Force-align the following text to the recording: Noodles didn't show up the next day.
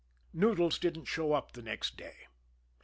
Noodles 0.33 0.79
didn't 0.79 1.05
show 1.05 1.33
up 1.33 1.51
the 1.51 1.61
next 1.61 1.95
day. 1.95 2.25